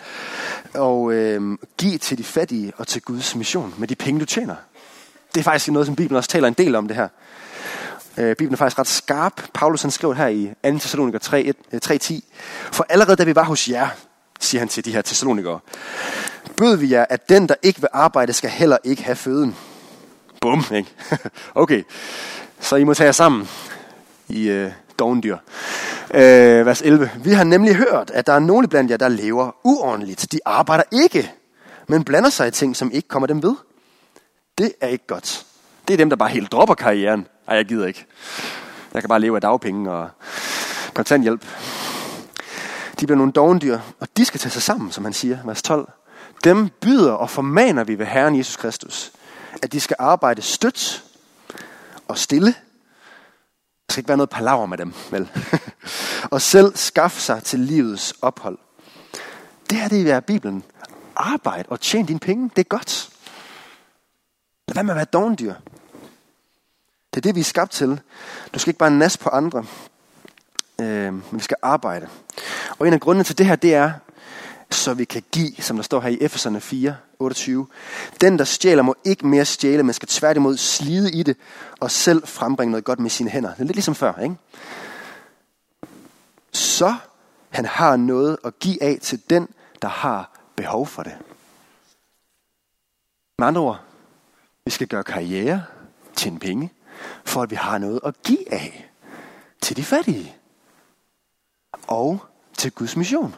[0.74, 4.56] Og øh, give til de fattige og til Guds mission med de penge, du tjener.
[5.34, 7.08] Det er faktisk noget, som Bibelen også taler en del om det her.
[8.16, 9.42] Øh, Bibelen er faktisk ret skarp.
[9.54, 10.78] Paulus han skrev her i 2.
[10.78, 11.18] Thessaloniker
[11.88, 12.14] 3.10.
[12.14, 12.20] Øh,
[12.72, 13.88] for allerede da vi var hos jer,
[14.40, 15.60] siger han til de her Thessalonikere,
[16.56, 19.56] bød vi jer, at den, der ikke vil arbejde, skal heller ikke have føden.
[20.40, 20.90] Bum, ikke?
[21.54, 21.82] okay,
[22.60, 23.48] så I må tage jer sammen
[24.28, 25.36] i øh, dogendyr.
[26.14, 27.10] Øh, vers 11.
[27.24, 30.32] Vi har nemlig hørt, at der er nogle blandt jer, der lever uordentligt.
[30.32, 31.32] De arbejder ikke,
[31.88, 33.54] men blander sig i ting, som ikke kommer dem ved.
[34.58, 35.46] Det er ikke godt.
[35.88, 37.26] Det er dem, der bare helt dropper karrieren.
[37.48, 38.06] Ej, jeg gider ikke.
[38.94, 40.08] Jeg kan bare leve af dagpenge og
[40.94, 41.46] kontanthjælp.
[43.00, 45.90] De bliver nogle dogendyr, og de skal tage sig sammen, som han siger, vers 12.
[46.44, 49.12] Dem byder og formaner vi ved Herren Jesus Kristus,
[49.62, 51.04] at de skal arbejde stødt
[52.08, 52.54] og stille.
[53.86, 55.28] Der skal ikke være noget palaver med dem, vel?
[56.34, 58.58] og selv skaffe sig til livets ophold.
[59.70, 60.64] Det her det er Bibelen.
[61.16, 63.10] Arbejde og tjene dine penge, det er godt.
[64.68, 65.54] Lad være med at være dogendyr.
[67.14, 68.00] Det er det, vi er skabt til.
[68.54, 69.64] Du skal ikke bare nas på andre,
[70.80, 72.08] øh, men vi skal arbejde.
[72.78, 73.92] Og en af grundene til det her, det er,
[74.70, 77.66] så vi kan give, som der står her i Efeserne 4, 28.
[78.20, 81.36] Den, der stjæler, må ikke mere stjæle, men skal tværtimod slide i det,
[81.80, 83.50] og selv frembringe noget godt med sine hænder.
[83.50, 84.36] Det er lidt ligesom før, ikke?
[86.52, 86.94] Så
[87.50, 89.48] han har noget at give af til den,
[89.82, 91.16] der har behov for det.
[93.38, 93.80] Med andre ord,
[94.64, 95.64] vi skal gøre karriere,
[96.16, 96.72] tjene penge,
[97.24, 98.90] for at vi har noget at give af
[99.60, 100.36] til de fattige
[101.86, 102.24] og
[102.58, 103.34] til Guds mission.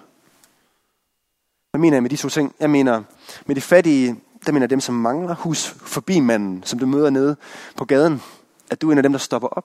[1.70, 2.54] Hvad mener jeg med de to ting?
[2.60, 3.02] Jeg mener,
[3.46, 7.10] med de fattige, der mener jeg dem, som mangler hus forbi manden, som du møder
[7.10, 7.36] nede
[7.76, 8.22] på gaden,
[8.70, 9.64] at du er en af dem, der stopper op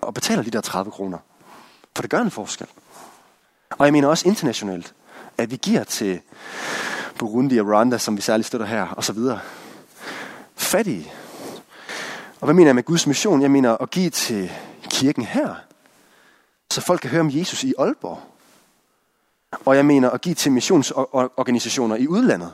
[0.00, 1.18] og betaler de der 30 kroner.
[1.96, 2.66] For det gør en forskel.
[3.70, 4.94] Og jeg mener også internationalt,
[5.38, 6.20] at vi giver til
[7.18, 9.40] Burundi og Rwanda, som vi særligt støtter her, og så videre.
[10.56, 11.12] Fattige.
[12.40, 13.42] Og hvad mener jeg med Guds mission?
[13.42, 14.52] Jeg mener at give til
[14.90, 15.54] kirken her,
[16.70, 18.22] så folk kan høre om Jesus i Aalborg.
[19.64, 22.52] Og jeg mener at give til missionsorganisationer i udlandet,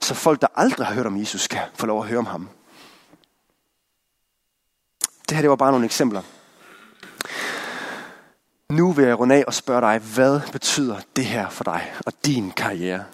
[0.00, 2.48] så folk, der aldrig har hørt om Jesus, kan få lov at høre om ham.
[5.28, 6.22] Det her det var bare nogle eksempler.
[8.68, 12.12] Nu vil jeg runde af og spørge dig, hvad betyder det her for dig og
[12.24, 13.04] din karriere?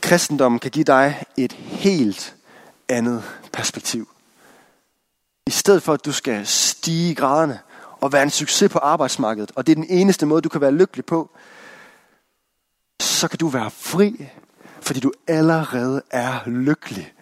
[0.00, 2.36] Kristendommen kan give dig et helt
[2.88, 4.08] andet perspektiv.
[5.46, 7.60] I stedet for, at du skal stige graderne,
[8.00, 10.72] og være en succes på arbejdsmarkedet, og det er den eneste måde, du kan være
[10.72, 11.30] lykkelig på,
[13.00, 14.28] så kan du være fri,
[14.80, 17.12] fordi du allerede er lykkelig.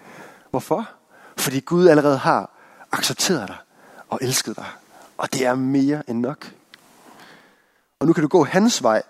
[0.51, 0.89] Hvorfor?
[1.37, 2.51] Fordi Gud allerede har
[2.93, 3.57] accepteret dig
[4.09, 4.67] og elsket dig.
[5.19, 6.53] Og det er mere end nok.
[8.01, 9.03] Og nu kan du gå hans vej,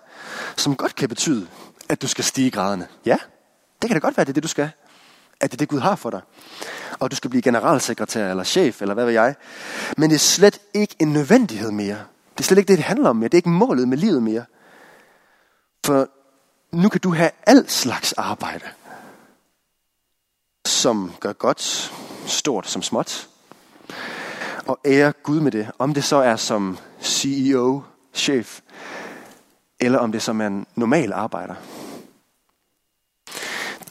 [0.55, 1.47] som godt kan betyde,
[1.89, 2.87] at du skal stige graderne.
[3.05, 3.17] Ja,
[3.81, 4.71] det kan da godt være, det er det, du skal.
[5.41, 6.21] At det er det, Gud har for dig
[6.99, 9.35] og du skal blive generalsekretær eller chef, eller hvad ved jeg.
[9.97, 11.97] Men det er slet ikke en nødvendighed mere.
[12.37, 13.27] Det er slet ikke det, det handler om mere.
[13.27, 14.45] Det er ikke målet med livet mere.
[15.85, 16.09] For
[16.71, 18.65] nu kan du have al slags arbejde,
[20.65, 21.91] som gør godt,
[22.25, 23.29] stort som småt,
[24.65, 25.71] og ære Gud med det.
[25.79, 27.81] Om det så er som CEO,
[28.13, 28.59] chef,
[29.79, 31.55] eller om det som er en normal arbejder.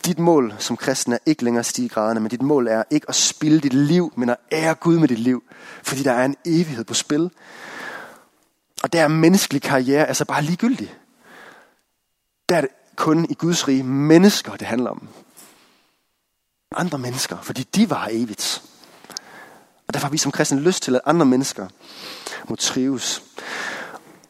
[0.07, 3.09] Dit mål som kristen er ikke længere at stige graderne, men dit mål er ikke
[3.09, 5.42] at spille dit liv, men at ære Gud med dit liv.
[5.83, 7.31] Fordi der er en evighed på spil.
[8.83, 10.95] Og der er menneskelig karriere altså bare ligegyldig.
[12.49, 15.09] Der er det kun i Guds rige mennesker, det handler om.
[16.77, 18.62] Andre mennesker, fordi de var evigt.
[19.88, 21.69] Og derfor har vi som kristne lyst til, at andre mennesker
[22.49, 23.23] må trives.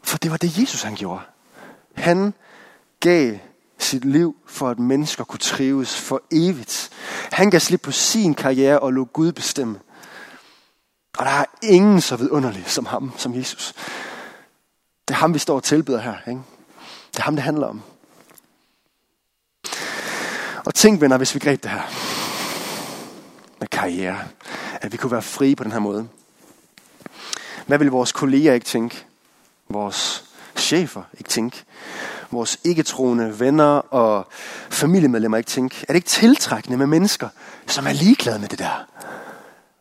[0.03, 1.23] For det var det, Jesus han gjorde.
[1.95, 2.35] Han
[3.01, 3.39] gav
[3.79, 6.91] sit liv for, at mennesker kunne trives for evigt.
[7.33, 9.79] Han gav slip på sin karriere og lå Gud bestemme.
[11.19, 13.75] Og der er ingen så vidunderlig som ham, som Jesus.
[15.09, 16.17] Det er ham, vi står og tilbyder her.
[16.29, 16.41] Ikke?
[17.13, 17.83] Det er ham, det handler om.
[20.65, 21.83] Og tænk, venner, hvis vi greb det her
[23.61, 24.19] med karriere,
[24.81, 26.09] at vi kunne være frie på den her måde.
[27.67, 29.07] Hvad ville vores kolleger ikke tænke?
[29.69, 30.25] Vores
[30.61, 31.65] chefer ikke tænke?
[32.31, 34.29] Vores ikke-troende venner og
[34.71, 35.77] familiemedlemmer ikke tænke?
[35.81, 37.29] Er det ikke tiltrækkende med mennesker,
[37.67, 38.87] som er ligeglade med det der?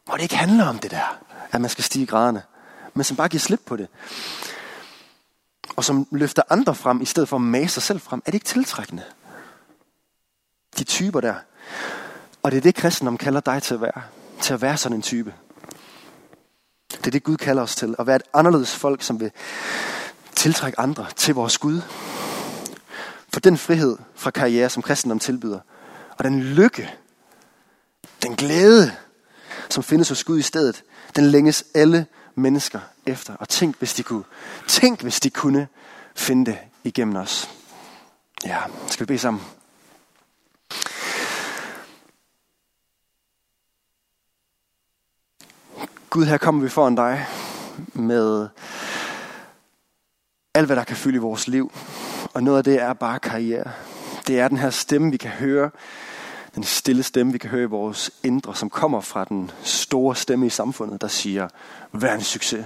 [0.06, 1.18] Hvor det ikke handler om det der,
[1.52, 2.44] at man skal stige graderne,
[2.94, 3.88] men som bare giver slip på det.
[5.76, 8.20] Og som løfter andre frem, i stedet for at mase sig selv frem.
[8.26, 9.04] Er det ikke tiltrækkende?
[10.78, 11.36] De typer der.
[12.44, 14.02] Og det er det, kristendom kalder dig til at være.
[14.42, 15.34] Til at være sådan en type.
[16.92, 17.96] Det er det, Gud kalder os til.
[18.00, 19.32] At være et anderledes folk, som vil
[20.36, 21.82] tiltrække andre til vores Gud.
[23.34, 25.60] For den frihed fra karriere, som kristendom tilbyder,
[26.18, 26.94] og den lykke,
[28.24, 28.92] den glæde,
[29.70, 30.84] som findes hos Gud i stedet,
[31.16, 33.36] den længes alle mennesker efter.
[33.36, 34.24] Og tænk, hvis de kunne,
[34.68, 35.68] tænk, hvis de kunne
[36.16, 37.50] finde det igennem os.
[38.46, 39.44] Ja, skal vi bede sammen?
[46.10, 47.28] Gud, her kommer vi foran dig
[47.94, 48.48] med
[50.56, 51.72] alt, hvad der kan fylde i vores liv.
[52.34, 53.72] Og noget af det er bare karriere.
[54.28, 55.70] Det er den her stemme, vi kan høre.
[56.56, 60.46] Den stille stemme, vi kan høre i vores indre, som kommer fra den store stemme
[60.46, 61.48] i samfundet, der siger,
[61.92, 62.66] vær en succes.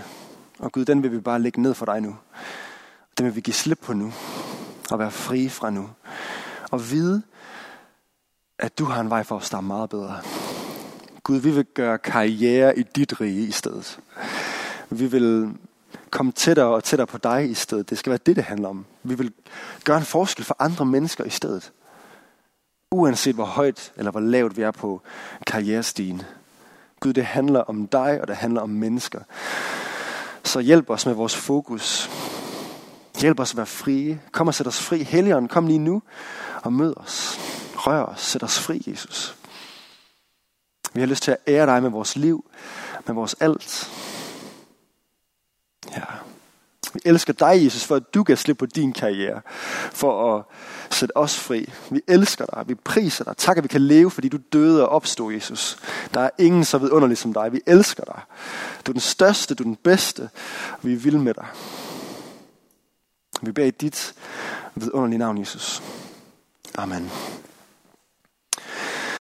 [0.59, 2.15] Og Gud, den vil vi bare lægge ned for dig nu.
[3.17, 4.13] Den vil vi give slip på nu.
[4.91, 5.89] Og være frie fra nu.
[6.71, 7.21] Og vide,
[8.59, 10.17] at du har en vej for os, der er meget bedre.
[11.23, 13.99] Gud, vi vil gøre karriere i dit rige i stedet.
[14.89, 15.53] Vi vil
[16.09, 17.89] komme tættere og tættere på dig i stedet.
[17.89, 18.85] Det skal være det, det handler om.
[19.03, 19.33] Vi vil
[19.83, 21.71] gøre en forskel for andre mennesker i stedet.
[22.91, 25.01] Uanset hvor højt eller hvor lavt vi er på
[25.47, 26.21] karrierestigen.
[26.99, 29.19] Gud, det handler om dig, og det handler om mennesker.
[30.43, 32.09] Så hjælp os med vores fokus.
[33.21, 34.21] Hjælp os at være frie.
[34.31, 35.03] Kom og sæt os fri.
[35.03, 36.01] Helligånden, kom lige nu
[36.63, 37.39] og mød os.
[37.75, 38.21] Rør os.
[38.21, 39.35] Sæt os fri, Jesus.
[40.93, 42.45] Vi har lyst til at ære dig med vores liv,
[43.07, 43.89] med vores alt.
[45.95, 46.03] Ja.
[46.93, 49.41] Vi elsker dig, Jesus, for at du kan slippe på din karriere,
[49.91, 50.43] for at
[50.89, 51.73] sætte os fri.
[51.91, 53.37] Vi elsker dig, vi priser dig.
[53.37, 55.77] Tak, at vi kan leve, fordi du døde og opstod, Jesus.
[56.13, 57.53] Der er ingen så vidunderlig som dig.
[57.53, 58.21] Vi elsker dig.
[58.85, 60.29] Du er den største, du er den bedste.
[60.81, 61.45] Vi vil med dig.
[63.41, 64.13] Vi beder i dit
[64.75, 65.83] vidunderlige navn, Jesus.
[66.75, 67.11] Amen.